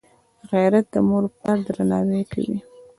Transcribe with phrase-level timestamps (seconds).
[0.51, 2.59] غیرت د موروپلار درناوی کوي